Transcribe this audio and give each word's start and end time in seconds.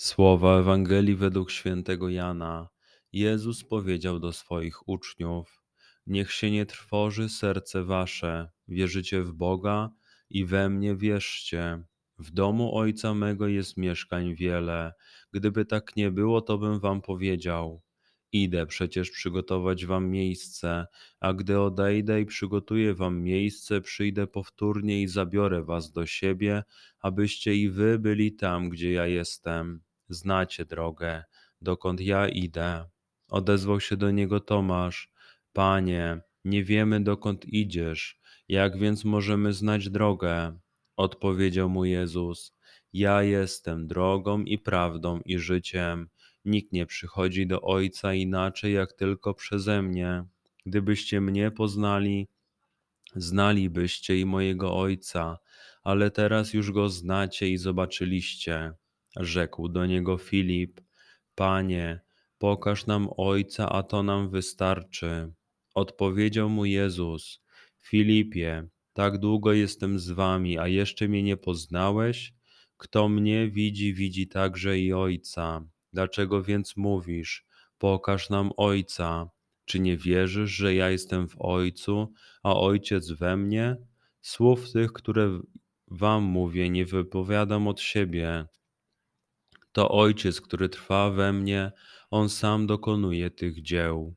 Słowa 0.00 0.58
Ewangelii 0.58 1.14
według 1.14 1.50
świętego 1.50 2.08
Jana. 2.08 2.68
Jezus 3.12 3.64
powiedział 3.64 4.20
do 4.20 4.32
swoich 4.32 4.88
uczniów: 4.88 5.62
Niech 6.06 6.32
się 6.32 6.50
nie 6.50 6.66
trwoży 6.66 7.28
serce 7.28 7.84
wasze, 7.84 8.50
wierzycie 8.68 9.22
w 9.22 9.32
Boga 9.32 9.90
i 10.30 10.44
we 10.44 10.68
mnie 10.68 10.96
wierzcie. 10.96 11.84
W 12.18 12.30
domu 12.30 12.76
Ojca 12.76 13.14
mego 13.14 13.48
jest 13.48 13.76
mieszkań 13.76 14.34
wiele. 14.34 14.92
Gdyby 15.32 15.64
tak 15.64 15.96
nie 15.96 16.10
było, 16.10 16.40
to 16.40 16.58
bym 16.58 16.80
wam 16.80 17.02
powiedział. 17.02 17.82
Idę 18.32 18.66
przecież 18.66 19.10
przygotować 19.10 19.86
wam 19.86 20.10
miejsce, 20.10 20.86
a 21.20 21.32
gdy 21.32 21.60
odejdę 21.60 22.20
i 22.20 22.26
przygotuję 22.26 22.94
wam 22.94 23.22
miejsce, 23.22 23.80
przyjdę 23.80 24.26
powtórnie 24.26 25.02
i 25.02 25.08
zabiorę 25.08 25.64
was 25.64 25.92
do 25.92 26.06
siebie, 26.06 26.62
abyście 27.00 27.54
i 27.54 27.70
wy 27.70 27.98
byli 27.98 28.32
tam, 28.32 28.68
gdzie 28.68 28.92
ja 28.92 29.06
jestem. 29.06 29.87
Znacie 30.08 30.64
drogę, 30.64 31.24
dokąd 31.60 32.00
ja 32.00 32.28
idę. 32.28 32.84
Odezwał 33.28 33.80
się 33.80 33.96
do 33.96 34.10
niego 34.10 34.40
Tomasz. 34.40 35.10
Panie, 35.52 36.20
nie 36.44 36.64
wiemy 36.64 37.00
dokąd 37.00 37.44
idziesz, 37.44 38.20
jak 38.48 38.78
więc 38.78 39.04
możemy 39.04 39.52
znać 39.52 39.90
drogę? 39.90 40.58
Odpowiedział 40.96 41.68
mu 41.68 41.84
Jezus: 41.84 42.56
Ja 42.92 43.22
jestem 43.22 43.86
drogą 43.86 44.42
i 44.42 44.58
prawdą 44.58 45.20
i 45.24 45.38
życiem. 45.38 46.08
Nikt 46.44 46.72
nie 46.72 46.86
przychodzi 46.86 47.46
do 47.46 47.62
Ojca 47.62 48.14
inaczej, 48.14 48.74
jak 48.74 48.92
tylko 48.92 49.34
przeze 49.34 49.82
mnie. 49.82 50.24
Gdybyście 50.66 51.20
mnie 51.20 51.50
poznali, 51.50 52.28
znalibyście 53.16 54.18
i 54.18 54.24
mojego 54.24 54.78
Ojca, 54.78 55.38
ale 55.82 56.10
teraz 56.10 56.54
już 56.54 56.72
go 56.72 56.88
znacie 56.88 57.48
i 57.48 57.56
zobaczyliście. 57.56 58.72
Rzekł 59.18 59.68
do 59.68 59.86
niego 59.86 60.18
Filip: 60.18 60.80
Panie, 61.34 62.00
pokaż 62.38 62.86
nam 62.86 63.08
Ojca, 63.16 63.68
a 63.68 63.82
to 63.82 64.02
nam 64.02 64.30
wystarczy. 64.30 65.32
Odpowiedział 65.74 66.48
mu 66.48 66.64
Jezus: 66.64 67.42
Filipie, 67.78 68.68
tak 68.92 69.18
długo 69.18 69.52
jestem 69.52 69.98
z 69.98 70.10
wami, 70.10 70.58
a 70.58 70.68
jeszcze 70.68 71.08
mnie 71.08 71.22
nie 71.22 71.36
poznałeś? 71.36 72.32
Kto 72.76 73.08
mnie 73.08 73.48
widzi, 73.48 73.94
widzi 73.94 74.28
także 74.28 74.78
i 74.78 74.92
Ojca. 74.92 75.64
Dlaczego 75.92 76.42
więc 76.42 76.76
mówisz: 76.76 77.46
Pokaż 77.78 78.30
nam 78.30 78.50
Ojca? 78.56 79.30
Czy 79.64 79.80
nie 79.80 79.96
wierzysz, 79.96 80.50
że 80.50 80.74
ja 80.74 80.90
jestem 80.90 81.28
w 81.28 81.34
Ojcu, 81.38 82.12
a 82.42 82.56
Ojciec 82.56 83.10
we 83.10 83.36
mnie? 83.36 83.76
Słów 84.20 84.72
tych, 84.72 84.92
które 84.92 85.40
wam 85.86 86.22
mówię, 86.22 86.70
nie 86.70 86.86
wypowiadam 86.86 87.68
od 87.68 87.80
siebie. 87.80 88.46
To 89.72 89.88
Ojciec, 89.88 90.40
który 90.40 90.68
trwa 90.68 91.10
we 91.10 91.32
mnie, 91.32 91.72
On 92.10 92.28
sam 92.28 92.66
dokonuje 92.66 93.30
tych 93.30 93.62
dzieł. 93.62 94.14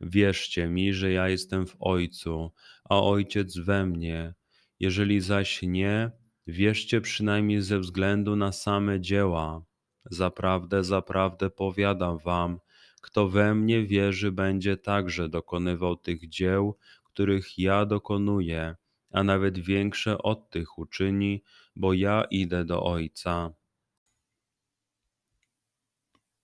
Wierzcie 0.00 0.68
mi, 0.68 0.94
że 0.94 1.12
ja 1.12 1.28
jestem 1.28 1.66
w 1.66 1.76
Ojcu, 1.80 2.52
a 2.84 3.02
Ojciec 3.02 3.58
we 3.58 3.86
mnie. 3.86 4.34
Jeżeli 4.80 5.20
zaś 5.20 5.62
nie, 5.62 6.10
wierzcie 6.46 7.00
przynajmniej 7.00 7.62
ze 7.62 7.78
względu 7.78 8.36
na 8.36 8.52
same 8.52 9.00
dzieła. 9.00 9.62
Zaprawdę, 10.04 10.84
zaprawdę 10.84 11.50
powiadam 11.50 12.18
wam, 12.18 12.60
kto 13.02 13.28
we 13.28 13.54
mnie 13.54 13.82
wierzy, 13.86 14.32
będzie 14.32 14.76
także 14.76 15.28
dokonywał 15.28 15.96
tych 15.96 16.28
dzieł, 16.28 16.76
których 17.04 17.58
ja 17.58 17.86
dokonuję, 17.86 18.76
a 19.12 19.22
nawet 19.22 19.58
większe 19.58 20.18
od 20.18 20.50
tych 20.50 20.78
uczyni, 20.78 21.42
bo 21.76 21.92
ja 21.92 22.24
idę 22.30 22.64
do 22.64 22.82
Ojca. 22.84 23.54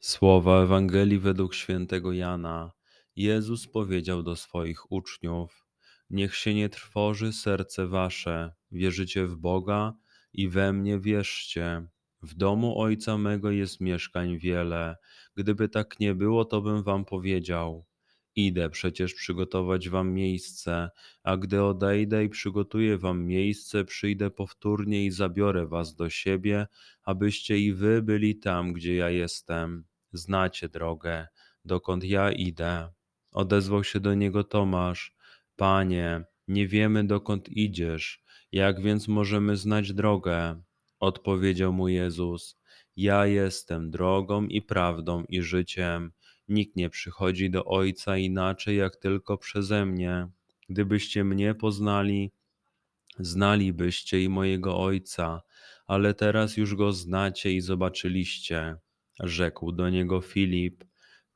Słowa 0.00 0.62
Ewangelii 0.62 1.18
według 1.18 1.54
świętego 1.54 2.12
Jana. 2.12 2.72
Jezus 3.16 3.68
powiedział 3.68 4.22
do 4.22 4.36
swoich 4.36 4.92
uczniów: 4.92 5.66
Niech 6.10 6.34
się 6.34 6.54
nie 6.54 6.68
trwoży 6.68 7.32
serce 7.32 7.86
wasze, 7.86 8.52
wierzycie 8.70 9.26
w 9.26 9.36
Boga 9.36 9.92
i 10.32 10.48
we 10.48 10.72
mnie 10.72 11.00
wierzcie. 11.00 11.88
W 12.22 12.34
domu 12.34 12.80
Ojca 12.80 13.18
mego 13.18 13.50
jest 13.50 13.80
mieszkań 13.80 14.38
wiele. 14.38 14.96
Gdyby 15.34 15.68
tak 15.68 16.00
nie 16.00 16.14
było, 16.14 16.44
to 16.44 16.62
bym 16.62 16.82
wam 16.82 17.04
powiedział. 17.04 17.86
Idę 18.36 18.70
przecież 18.70 19.14
przygotować 19.14 19.88
wam 19.88 20.12
miejsce, 20.12 20.90
a 21.22 21.36
gdy 21.36 21.62
odejdę 21.62 22.24
i 22.24 22.28
przygotuję 22.28 22.98
wam 22.98 23.24
miejsce, 23.24 23.84
przyjdę 23.84 24.30
powtórnie 24.30 25.06
i 25.06 25.10
zabiorę 25.10 25.66
was 25.66 25.94
do 25.94 26.10
siebie, 26.10 26.66
abyście 27.02 27.58
i 27.58 27.72
wy 27.72 28.02
byli 28.02 28.38
tam, 28.38 28.72
gdzie 28.72 28.94
ja 28.94 29.10
jestem. 29.10 29.84
Znacie 30.12 30.68
drogę, 30.68 31.26
dokąd 31.64 32.04
ja 32.04 32.32
idę. 32.32 32.92
Odezwał 33.32 33.84
się 33.84 34.00
do 34.00 34.14
niego 34.14 34.44
Tomasz: 34.44 35.16
Panie, 35.56 36.24
nie 36.48 36.68
wiemy 36.68 37.04
dokąd 37.04 37.48
idziesz, 37.48 38.22
jak 38.52 38.82
więc 38.82 39.08
możemy 39.08 39.56
znać 39.56 39.92
drogę? 39.92 40.62
Odpowiedział 41.00 41.72
mu 41.72 41.88
Jezus: 41.88 42.58
Ja 42.96 43.26
jestem 43.26 43.90
drogą 43.90 44.46
i 44.46 44.62
prawdą 44.62 45.24
i 45.28 45.42
życiem. 45.42 46.12
Nikt 46.48 46.76
nie 46.76 46.90
przychodzi 46.90 47.50
do 47.50 47.64
Ojca 47.64 48.16
inaczej, 48.16 48.76
jak 48.76 48.96
tylko 48.96 49.38
przeze 49.38 49.86
mnie. 49.86 50.28
Gdybyście 50.68 51.24
mnie 51.24 51.54
poznali, 51.54 52.32
znalibyście 53.18 54.22
i 54.22 54.28
mojego 54.28 54.78
Ojca, 54.78 55.42
ale 55.86 56.14
teraz 56.14 56.56
już 56.56 56.74
go 56.74 56.92
znacie 56.92 57.52
i 57.52 57.60
zobaczyliście. 57.60 58.76
Rzekł 59.20 59.72
do 59.72 59.90
niego 59.90 60.20
Filip: 60.20 60.84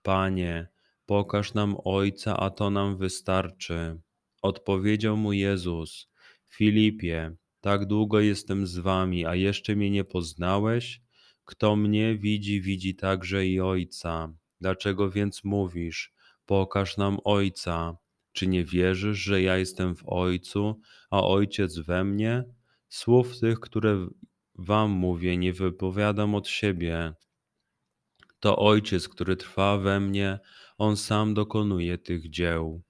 Panie, 0.03 0.69
Pokaż 1.11 1.55
nam 1.55 1.77
Ojca, 1.85 2.37
a 2.37 2.51
to 2.51 2.71
nam 2.71 2.97
wystarczy. 2.97 4.01
Odpowiedział 4.43 5.17
mu 5.17 5.33
Jezus: 5.33 6.09
Filipie, 6.49 7.37
tak 7.61 7.87
długo 7.87 8.21
jestem 8.21 8.67
z 8.67 8.79
wami, 8.79 9.27
a 9.27 9.35
jeszcze 9.35 9.77
mnie 9.77 9.91
nie 9.91 10.05
poznałeś? 10.05 11.01
Kto 11.45 11.77
mnie 11.77 12.17
widzi, 12.17 12.61
widzi 12.63 12.95
także 12.95 13.47
i 13.47 13.61
Ojca. 13.61 14.33
Dlaczego 14.61 15.11
więc 15.11 15.45
mówisz: 15.45 16.13
Pokaż 16.47 16.97
nam 16.97 17.19
Ojca? 17.25 17.97
Czy 18.33 18.47
nie 18.47 18.65
wierzysz, 18.65 19.19
że 19.19 19.43
ja 19.43 19.57
jestem 19.57 19.97
w 19.97 20.03
Ojcu, 20.07 20.81
a 21.11 21.23
Ojciec 21.23 21.79
we 21.79 22.05
mnie? 22.05 22.45
Słów 22.89 23.41
tych, 23.41 23.61
które 23.61 24.09
wam 24.55 24.91
mówię, 24.91 25.37
nie 25.37 25.53
wypowiadam 25.53 26.35
od 26.35 26.49
siebie 26.49 27.15
To 28.41 28.57
Ojciec, 28.57 29.09
który 29.09 29.37
trwa 29.37 29.79
we 29.79 30.01
mnie, 30.01 30.39
On 30.79 30.97
sam 30.97 31.35
dokonuje 31.35 31.99
tych 31.99 32.31
dzieł. 32.31 32.83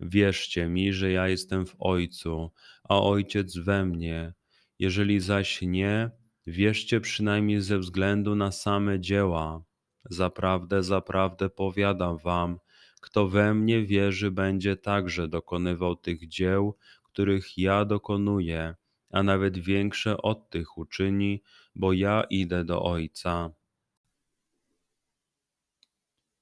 Wierzcie 0.00 0.68
mi, 0.68 0.92
że 0.92 1.10
ja 1.12 1.28
jestem 1.28 1.66
w 1.66 1.76
Ojcu, 1.78 2.52
a 2.84 3.02
Ojciec 3.02 3.58
we 3.58 3.86
mnie. 3.86 4.34
Jeżeli 4.78 5.20
zaś 5.20 5.62
nie, 5.62 6.10
wierzcie 6.46 7.00
przynajmniej 7.00 7.60
ze 7.60 7.78
względu 7.78 8.34
na 8.34 8.52
same 8.52 9.00
dzieła. 9.00 9.64
Zaprawdę, 10.04 10.82
zaprawdę 10.82 11.50
powiadam 11.50 12.18
wam, 12.18 12.58
kto 13.00 13.28
we 13.28 13.54
mnie 13.54 13.86
wierzy, 13.86 14.30
będzie 14.30 14.76
także 14.76 15.28
dokonywał 15.28 15.96
tych 15.96 16.28
dzieł, 16.28 16.76
których 17.02 17.58
ja 17.58 17.84
dokonuję, 17.84 18.74
a 19.10 19.22
nawet 19.22 19.58
większe 19.58 20.16
od 20.16 20.50
tych 20.50 20.78
uczyni, 20.78 21.42
bo 21.74 21.92
ja 21.92 22.22
idę 22.30 22.64
do 22.64 22.82
Ojca. 22.82 23.50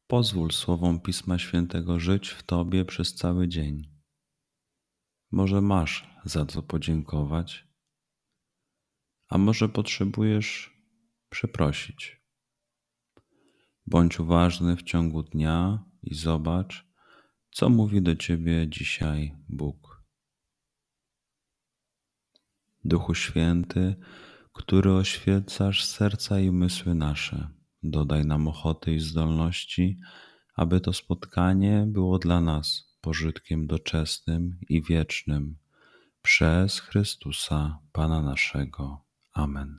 Pozwól 0.06 0.50
słowom 0.50 1.00
Pisma 1.00 1.38
Świętego 1.38 2.00
żyć 2.00 2.28
w 2.28 2.42
Tobie 2.42 2.84
przez 2.84 3.14
cały 3.14 3.48
dzień. 3.48 3.90
Może 5.30 5.60
masz 5.60 6.10
za 6.24 6.46
co 6.46 6.62
podziękować, 6.62 7.66
a 9.28 9.38
może 9.38 9.68
potrzebujesz 9.68 10.76
przeprosić. 11.28 12.19
Bądź 13.90 14.20
uważny 14.20 14.76
w 14.76 14.82
ciągu 14.82 15.22
dnia 15.22 15.84
i 16.02 16.14
zobacz, 16.14 16.86
co 17.50 17.68
mówi 17.68 18.02
do 18.02 18.16
Ciebie 18.16 18.68
dzisiaj 18.68 19.34
Bóg. 19.48 20.02
Duchu 22.84 23.14
Święty, 23.14 23.96
który 24.52 24.92
oświecasz 24.92 25.84
serca 25.84 26.40
i 26.40 26.48
umysły 26.48 26.94
nasze, 26.94 27.48
dodaj 27.82 28.26
nam 28.26 28.48
ochoty 28.48 28.94
i 28.94 29.00
zdolności, 29.00 30.00
aby 30.54 30.80
to 30.80 30.92
spotkanie 30.92 31.84
było 31.88 32.18
dla 32.18 32.40
nas 32.40 32.96
pożytkiem 33.00 33.66
doczesnym 33.66 34.58
i 34.68 34.82
wiecznym. 34.82 35.58
Przez 36.22 36.80
Chrystusa, 36.80 37.78
Pana 37.92 38.22
naszego. 38.22 39.04
Amen. 39.32 39.78